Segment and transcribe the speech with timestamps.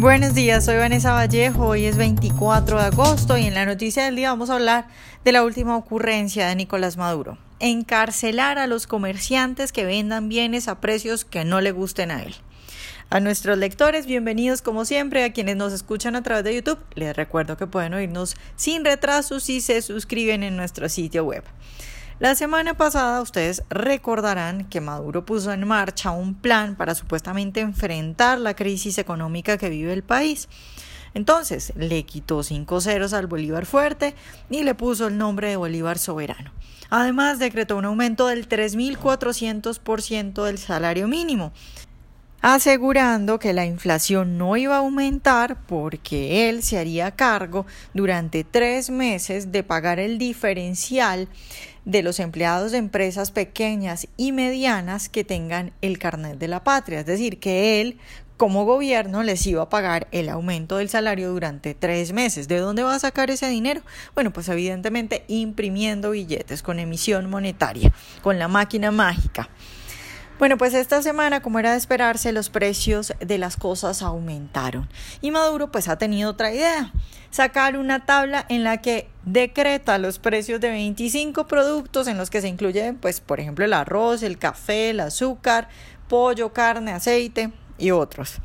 [0.00, 4.16] Buenos días, soy Vanessa Vallejo, hoy es 24 de agosto y en la noticia del
[4.16, 4.88] día vamos a hablar
[5.26, 7.36] de la última ocurrencia de Nicolás Maduro.
[7.58, 12.34] Encarcelar a los comerciantes que vendan bienes a precios que no le gusten a él.
[13.10, 17.14] A nuestros lectores, bienvenidos como siempre, a quienes nos escuchan a través de YouTube, les
[17.14, 21.44] recuerdo que pueden oírnos sin retraso si se suscriben en nuestro sitio web.
[22.20, 28.38] La semana pasada ustedes recordarán que Maduro puso en marcha un plan para supuestamente enfrentar
[28.38, 30.46] la crisis económica que vive el país.
[31.14, 34.14] Entonces le quitó cinco ceros al Bolívar fuerte
[34.50, 36.52] y le puso el nombre de Bolívar soberano.
[36.90, 41.54] Además decretó un aumento del 3.400% del salario mínimo
[42.42, 48.90] asegurando que la inflación no iba a aumentar porque él se haría cargo durante tres
[48.90, 51.28] meses de pagar el diferencial
[51.84, 57.00] de los empleados de empresas pequeñas y medianas que tengan el carnet de la patria,
[57.00, 57.98] es decir, que él
[58.40, 62.48] como gobierno les iba a pagar el aumento del salario durante tres meses.
[62.48, 63.82] ¿De dónde va a sacar ese dinero?
[64.14, 69.50] Bueno, pues evidentemente imprimiendo billetes con emisión monetaria, con la máquina mágica.
[70.38, 74.88] Bueno, pues esta semana, como era de esperarse, los precios de las cosas aumentaron.
[75.20, 76.94] Y Maduro pues ha tenido otra idea,
[77.30, 82.40] sacar una tabla en la que decreta los precios de 25 productos en los que
[82.40, 85.68] se incluyen pues por ejemplo el arroz, el café, el azúcar,
[86.08, 88.36] pollo, carne, aceite y otros.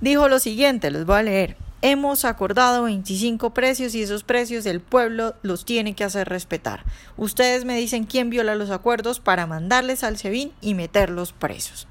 [0.00, 1.56] Dijo lo siguiente, les voy a leer.
[1.80, 6.84] Hemos acordado 25 precios y esos precios el pueblo los tiene que hacer respetar.
[7.16, 11.88] Ustedes me dicen quién viola los acuerdos para mandarles al SEBIN y meterlos presos.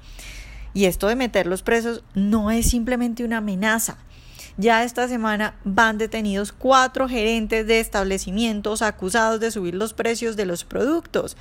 [0.72, 3.98] Y esto de meterlos presos no es simplemente una amenaza.
[4.56, 10.46] Ya esta semana van detenidos cuatro gerentes de establecimientos acusados de subir los precios de
[10.46, 11.36] los productos.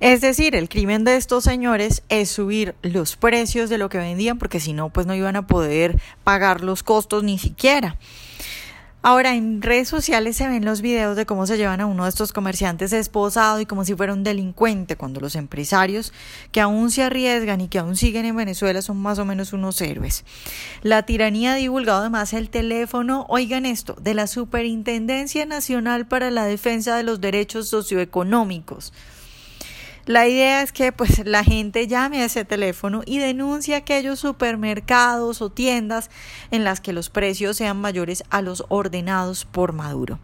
[0.00, 4.36] Es decir, el crimen de estos señores es subir los precios de lo que vendían
[4.36, 7.96] porque si no, pues no iban a poder pagar los costos ni siquiera.
[9.04, 12.08] Ahora, en redes sociales se ven los videos de cómo se llevan a uno de
[12.08, 16.12] estos comerciantes esposado y como si fuera un delincuente, cuando los empresarios
[16.52, 19.80] que aún se arriesgan y que aún siguen en Venezuela son más o menos unos
[19.80, 20.24] héroes.
[20.82, 26.44] La tiranía ha divulgado además el teléfono, oigan esto, de la Superintendencia Nacional para la
[26.44, 28.92] Defensa de los Derechos Socioeconómicos.
[30.04, 35.40] La idea es que pues la gente llame a ese teléfono y denuncie aquellos supermercados
[35.42, 36.10] o tiendas
[36.50, 40.18] en las que los precios sean mayores a los ordenados por Maduro.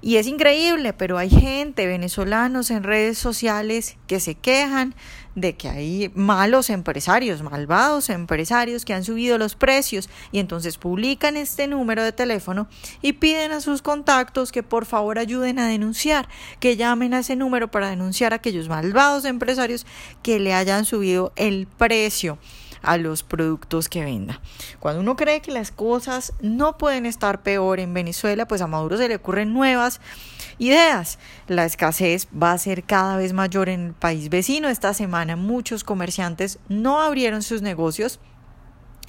[0.00, 4.94] Y es increíble, pero hay gente, venezolanos en redes sociales que se quejan
[5.34, 11.36] de que hay malos empresarios, malvados empresarios que han subido los precios y entonces publican
[11.36, 12.68] este número de teléfono
[13.02, 16.28] y piden a sus contactos que por favor ayuden a denunciar,
[16.60, 19.84] que llamen a ese número para denunciar a aquellos malvados empresarios
[20.22, 22.38] que le hayan subido el precio
[22.82, 24.40] a los productos que venda.
[24.80, 28.96] Cuando uno cree que las cosas no pueden estar peor en Venezuela, pues a Maduro
[28.96, 30.00] se le ocurren nuevas
[30.58, 31.18] ideas.
[31.46, 34.68] La escasez va a ser cada vez mayor en el país vecino.
[34.68, 38.20] Esta semana muchos comerciantes no abrieron sus negocios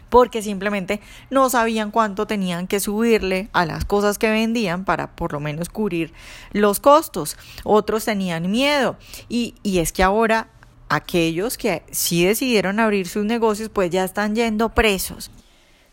[0.09, 5.33] porque simplemente no sabían cuánto tenían que subirle a las cosas que vendían para por
[5.33, 6.13] lo menos cubrir
[6.51, 7.37] los costos.
[7.63, 8.97] Otros tenían miedo
[9.29, 10.49] y, y es que ahora
[10.89, 15.31] aquellos que sí decidieron abrir sus negocios pues ya están yendo presos.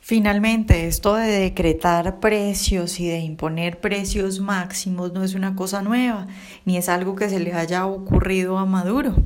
[0.01, 6.29] Finalmente, esto de decretar precios y de imponer precios máximos no es una cosa nueva,
[6.65, 9.17] ni es algo que se le haya ocurrido a Maduro.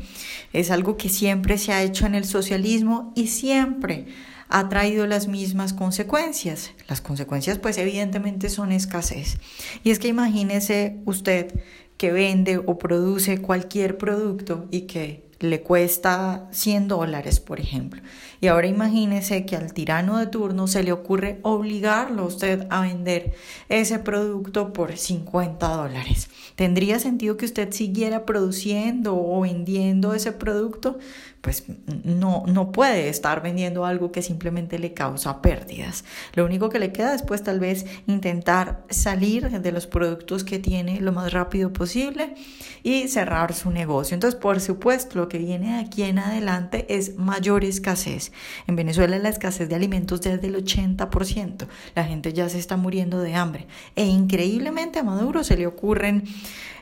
[0.55, 4.07] Es algo que siempre se ha hecho en el socialismo y siempre
[4.49, 6.71] ha traído las mismas consecuencias.
[6.89, 9.37] Las consecuencias pues evidentemente son escasez.
[9.85, 11.61] Y es que imagínese usted
[11.99, 18.03] que vende o produce cualquier producto y que le cuesta 100 dólares, por ejemplo.
[18.43, 22.83] Y ahora imagínese que al tirano de turno se le ocurre obligarlo a usted a
[22.83, 23.33] vender
[23.69, 26.29] ese producto por 50 dólares.
[26.57, 30.99] ¿Tendría sentido que usted siguiera produciendo o vendiendo ese producto?
[31.41, 31.65] Pues
[32.05, 36.05] no, no puede estar vendiendo algo que simplemente le causa pérdidas.
[36.35, 41.01] Lo único que le queda después tal vez intentar salir de los productos que tiene
[41.01, 42.35] lo más rápido posible
[42.83, 44.15] y cerrar su negocio.
[44.15, 48.33] Entonces, por supuesto, lo que viene de aquí en adelante es mayor escasez.
[48.67, 51.67] En Venezuela la escasez de alimentos es del 80%.
[51.95, 53.67] La gente ya se está muriendo de hambre.
[53.97, 56.25] E increíblemente a Maduro se le ocurren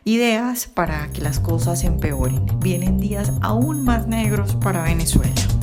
[0.04, 2.46] ideas para que las cosas empeoren.
[2.60, 5.57] Vienen días aún más negros para Venezuela.